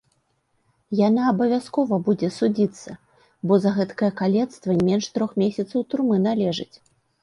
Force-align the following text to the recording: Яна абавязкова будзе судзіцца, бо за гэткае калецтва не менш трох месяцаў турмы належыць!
Яна 1.07 1.21
абавязкова 1.31 1.95
будзе 2.09 2.29
судзіцца, 2.39 2.89
бо 3.47 3.53
за 3.69 3.77
гэткае 3.79 4.11
калецтва 4.25 4.69
не 4.83 4.91
менш 4.93 5.15
трох 5.15 5.31
месяцаў 5.47 5.91
турмы 5.93 6.17
належыць! 6.29 6.73